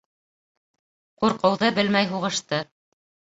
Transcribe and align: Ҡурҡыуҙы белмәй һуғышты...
Ҡурҡыуҙы 1.23 1.69
белмәй 1.77 2.09
һуғышты... 2.13 2.63